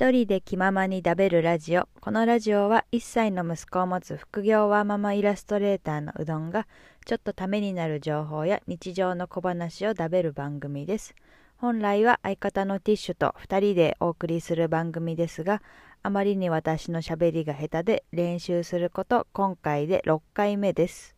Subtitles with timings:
[0.00, 1.86] 一人で気ままに食べるラジオ。
[2.00, 6.66] このラジオは1歳の息子を持つ副業ワーママイラストレーターのうどんが
[7.04, 11.14] ちょっとためになる情報や日常の小話を食べる番組です。
[11.58, 15.60] 本来は相方のティッシュと2人でお送りする番組ですが、
[16.02, 21.14] あまりに私のしゃべりが下手で練習すること今回で6回目です。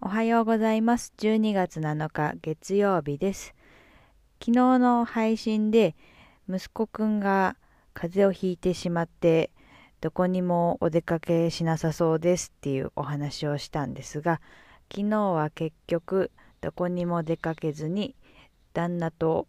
[0.00, 1.12] おはようございます。
[1.18, 3.54] 12月7日月曜日です。
[4.44, 5.94] 昨日の配信で
[6.48, 7.54] 息子くんが
[7.94, 9.52] 風邪をひいてしまって
[10.00, 14.40] どこにもお出かけしなさそうですっていうお話をしたんですが
[14.92, 18.16] 昨日は結局どこにも出かけずに
[18.72, 19.46] 旦那と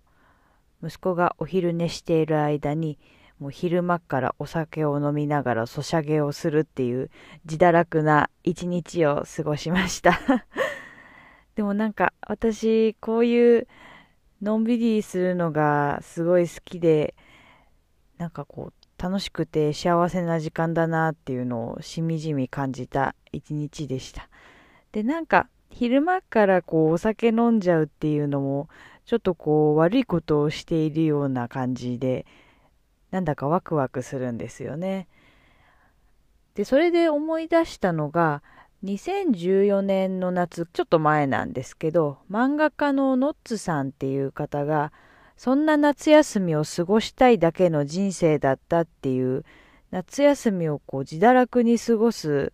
[0.84, 3.00] 息子がお昼寝している間に
[3.40, 7.10] もう昼間からお酒を飲みながらソシャゲをするっていう
[7.46, 10.20] 自堕落な一日を過ごしました。
[11.56, 13.68] でもなんか私こういう
[14.44, 17.16] のんびりするのがすごい好きで、
[18.18, 24.28] なんかこう、楽しくて幸せな時間だなっていうのをしみじみ感じた一日でした。
[24.92, 28.68] で、なんか、昼間からこう、お酒飲んじゃうっていうのも、
[29.06, 32.26] ちょっとこう、悪いことをしているような感じで、
[33.12, 35.08] なんだかワクワクするんですよね。
[36.56, 38.44] で、それで思い出したのが、
[38.84, 44.92] 2014年の夏、ちょっと前なんですけど、漫画家のノッツさんっていう方が、
[45.38, 49.46] そんな夏休みを過ごしたいだけの人生だったっていう、
[49.92, 52.52] 夏休みをこう自堕落に過ごす、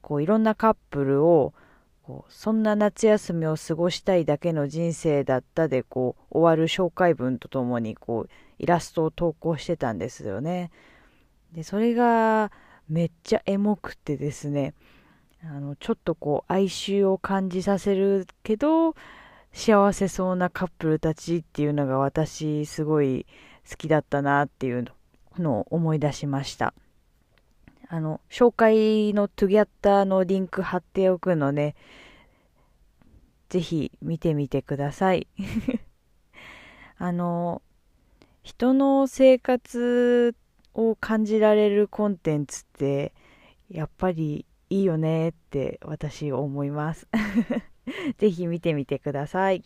[0.00, 1.52] こういろんなカップルを、
[2.02, 10.70] こうそんな夏休みを過ごしたいだけの人生だったでこう終わる紹介文とともにこうイラストを投稿してたんですよね。
[11.52, 12.52] でそれが
[12.90, 14.74] めっちゃエモくてですね
[15.46, 18.94] あのちょっとこう哀愁を感じさせるけど
[19.52, 23.26] 幸せそうなカップルたちっていうのが私すごい
[23.68, 24.84] 好きだったなっていう
[25.38, 26.74] のを思い出しました。
[27.88, 31.76] あの紹介のトゥギャッターのリンク貼っておくので
[33.48, 35.28] ぜひ見てみてください。
[36.98, 37.62] あの
[38.42, 40.34] 人の生活
[40.74, 43.12] を感じられるコンテンツって
[43.68, 47.06] やっぱりいいよねって私思います。
[48.18, 49.62] ぜひ見てみてください。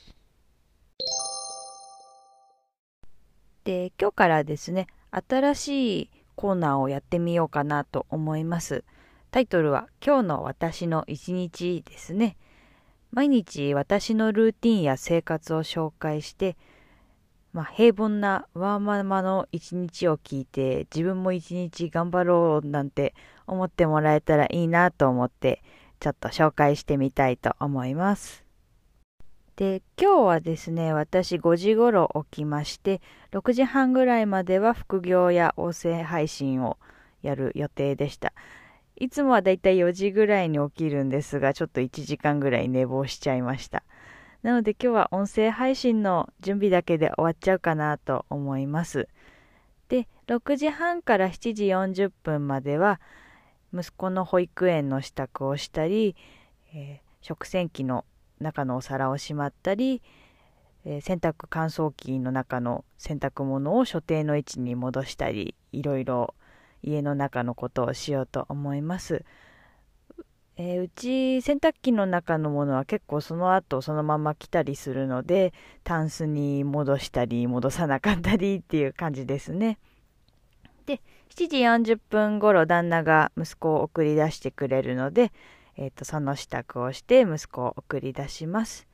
[3.64, 8.84] で今日からですね新しいコーナーをやってみようかなと思います。
[9.30, 12.36] タイトルは今日の私の一日ですね。
[13.10, 16.56] 毎日私のルーティンや生活を紹介して
[17.52, 23.14] まあ、平凡なワーママの一日を聞いて自分も一日頑張ろうなんて
[23.46, 25.62] 思ってもらえたらいいなと思って
[26.00, 28.44] ちょっと紹介してみたいと思います。
[29.56, 33.00] で、今日はですね、私5時頃起きまして、
[33.32, 36.78] 6時半ぐらいまでは副業や音声配信を
[37.22, 38.32] やる予定でした。
[38.94, 43.82] いつもはだいたい4時ぐらいに起きるんですが、ちょっと1時間ぐらい寝坊しちゃいました。
[44.48, 49.06] なので今日は音声配信の準備だけで終わっちゃうかなと思います。
[49.90, 52.98] で、6時半から7時40分までは
[53.74, 56.16] 息子の保育園の支度をしたり、
[56.72, 58.06] えー、食洗機の
[58.40, 60.00] 中のお皿をしまったり、
[60.86, 66.32] えー、洗濯乾燥機の中の洗濯物を所定の位置に戻したりいろいろ
[66.82, 69.26] 家の中のことをしようと思います。
[70.60, 75.54] えー、うち洗濯機の中のものは結構その後そのまま来たりするので
[75.84, 79.78] タンスに戻したり戻さなかったりっていう感じですね。
[80.86, 85.30] で7時40分頃旦那が息子を送り出してくれるので、
[85.76, 88.88] えーと、その支度をして息子を送り出します。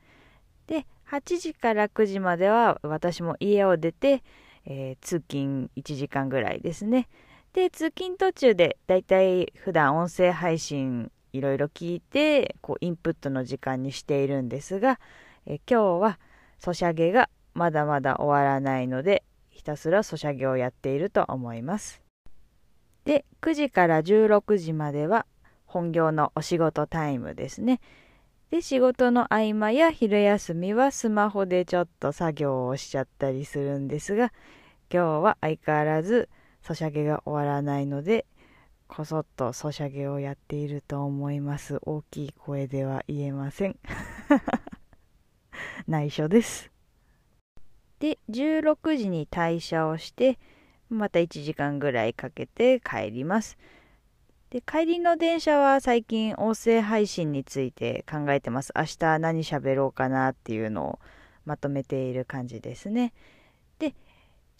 [0.67, 4.23] で8時から9時までは私も家を出て、
[4.65, 7.07] えー、通勤1時間ぐらいですね。
[7.53, 14.99] で通勤途中でだいたい普段音声配信いろいろ聞いてこうインプットの時間にしているんですが、
[15.45, 16.19] え今日は
[16.59, 22.01] ソシャゲがまだまだ終わらないのでひたすらソシャゲをやっていると思います。
[23.03, 25.25] で9時から16時までは
[25.65, 27.81] 本業のお仕事タイムですね。
[28.49, 34.31] で仕事の合間や昼休みはスマホでちょっと作業をしちゃったりするんですが
[34.91, 36.29] 今日は相変わらず
[36.61, 38.25] ソシャゲが終わらないので
[38.87, 41.79] こそっとソシャゲをやっていると思います。
[41.81, 43.77] 大きい声では言えません。
[45.87, 46.71] 内緒です。
[47.99, 50.37] で、16時に退社をして、
[50.89, 53.57] また1時間ぐらいかけて帰ります。
[54.49, 58.71] で、帰りの電車は最近音声配信について考えてます。
[58.75, 60.99] 明日何喋ろうかなっていうのを
[61.45, 63.13] まとめている感じですね。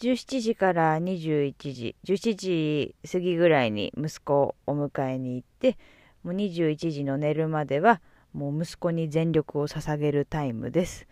[0.00, 5.78] 17時から21時、17時過ぎぐらいに息子をお迎えに行って、
[6.22, 8.02] もう21時の寝るまでは、
[8.34, 11.06] もう息子に全力を捧げるタイムです。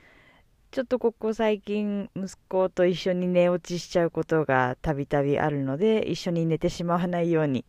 [0.71, 7.65] ちょっとここ最近息子と一緒に寝落ちしちゃうことがたびたびあるので一緒に寝てしまわないように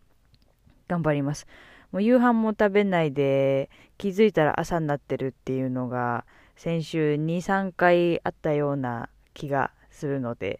[0.88, 1.46] 頑張ります。
[1.92, 3.70] もう夕飯も食べないで
[4.00, 6.26] 気づいたら朝になってるっていうのが
[6.56, 10.60] 先週2、3回あったような気がするので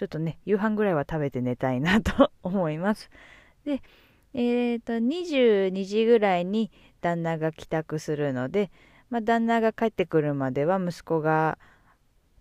[0.00, 3.10] ちょっとね夕飯ぐらいは食べて寝たいなと 思います。
[3.66, 3.82] で、
[4.32, 6.70] えっ、ー、と22時ぐらいに
[7.02, 8.70] 旦那が帰宅するので
[9.10, 11.58] まあ、旦那が帰ってくるまでは息子が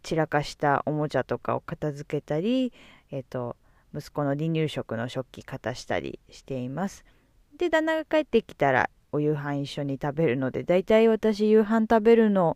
[0.04, 2.72] 散らかしたおもちゃとかを片付けたり、
[3.12, 3.58] えーと、
[3.94, 7.04] 息子の離乳食の食器片したりしています。
[7.58, 12.56] で旦那が帰ってきたらお夕飯一緒に食べるのでだいたい私夕飯食べるの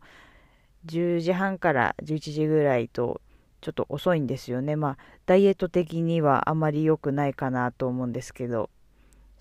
[0.85, 3.19] 10時半から11時ぐらいと
[3.63, 4.75] ちょっと遅いんですよね。
[4.75, 8.69] まあダイエット的にはあまり良くないかなと思うんですけど。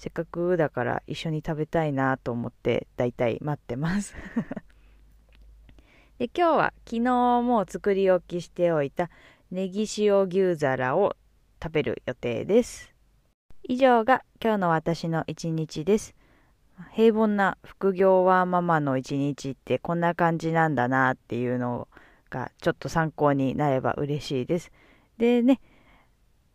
[0.03, 4.17] せっかくだから一緒に食べたいなと思ってだいたい待ってます。
[6.19, 9.11] で今日は昨日もう作り置きしておいた
[9.53, 11.15] ネギ塩牛皿を
[11.63, 12.93] 食べる予定です。
[13.63, 16.17] 以上が今日の私の一日です。
[16.91, 21.87] 平凡な副業はママの一日ってこんな感じなんだなっていうの
[22.33, 24.73] がちょっと参考になれば嬉しいです
[25.19, 25.61] でね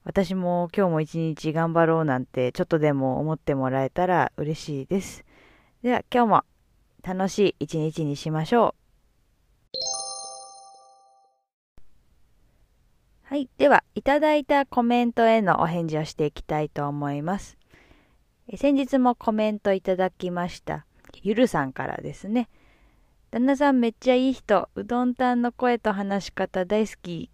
[0.08, 5.26] 私も今日も一日頑張ろうなんてちょっとでも思ってもらえたら嬉しいです。
[5.84, 6.44] では今日も
[7.04, 8.88] 楽しい一日にしましょう。
[13.24, 13.50] はい。
[13.58, 17.58] では、いただいたコメントへのお返事をしていきたいと思います。
[18.56, 20.86] 先日もコメントいただきました。
[21.22, 22.48] ゆるさんからですね。
[23.30, 24.70] 旦那さんめっちゃいい人。
[24.76, 27.30] うどんたんの声と話し方大好き。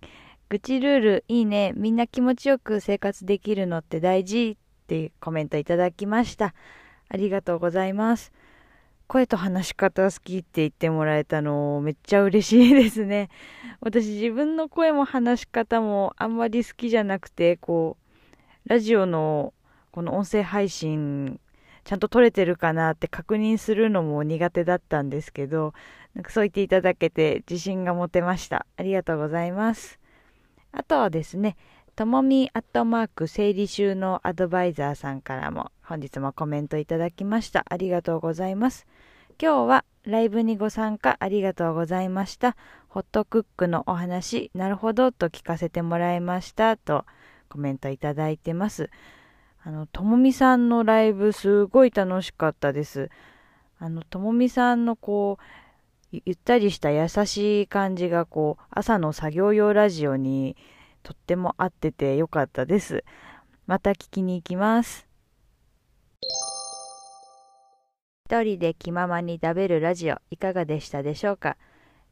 [0.50, 1.72] 愚痴ルールいいね。
[1.75, 6.56] みんな気持ちよく生活できるのって大事ってコメントいただきました。
[7.10, 8.31] ありがとうございます。
[9.06, 13.30] 声と話し方好きって言ってもらえたのめっちゃ嬉しいですね。
[13.80, 17.98] 私自分の声も話し方もあんまり好きじゃなくて、こ
[18.66, 19.54] う、ラジオの
[19.92, 21.40] この音声配信
[21.83, 25.74] ちゃんと撮れてるかなって確認するのも苦手だったんですけど、
[26.15, 28.65] なんかそう言っていただけて自信が持てました。
[28.77, 30.00] ありがとうございます。
[30.71, 31.56] あとはですね、
[31.95, 37.65] ともみアットマーク整理収納アドバイザーさんからも本日もコメントいただきました。
[37.69, 38.88] ありがとうございます。
[39.41, 42.56] 今日はライブにご参加ありがとうございました。
[42.88, 47.06] ホットクックのお話、なるほどと聞かせてもらいましたと
[47.50, 48.89] コメントいただいてます。
[49.65, 53.10] あの、ともみさんのライブすごい楽しかったです。
[53.80, 55.44] あの、ともみさんのこう、
[56.12, 60.56] ゆったりした優しい感じがこう朝の作業用ラジオに
[61.01, 63.04] とっても合っててよかったです。
[63.65, 65.07] また聞きに行きます。
[68.27, 71.57] 一人で気ままに食べるラジオいかがでしたでしょうか？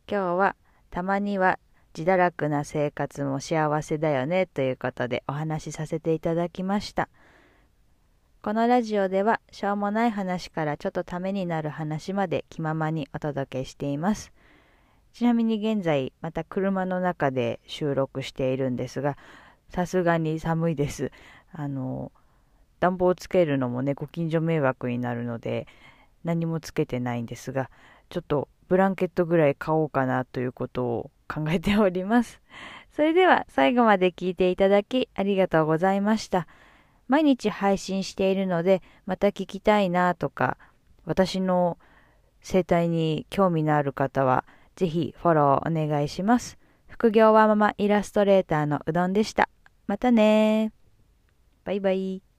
[0.09, 0.56] 今日は
[0.89, 1.59] たまには
[1.95, 7.07] 自堕落な生活も幸せだよねということでお話しさせていただきました。
[8.43, 14.31] このラジオではしょうもない話からちょっとためになる話まで気ままにお届けしています。
[15.13, 19.16] ちなみに現在また車の中で収録しているんですが、
[19.69, 21.11] さすがに寒いです。
[21.54, 22.11] あの、
[22.80, 25.68] 暖房つけるのもね、ご近所迷惑になるので
[26.23, 27.69] 何もつけてないんですが、
[28.09, 32.42] ちょっとブランケットぐらい買おうかなということを考えております。
[32.92, 36.47] それでは最後まで聞いていただきありがとうございました。
[37.11, 40.57] 毎日配信しているので、また聞きたいなとか、
[41.03, 41.77] 私の
[42.39, 44.45] 生態に興味のある方は、
[44.77, 46.57] ぜひフォローお願いします。
[46.87, 49.49] 副業はママイラストレーターのうどんでした。
[49.87, 50.71] またね
[51.65, 52.31] バイバイ。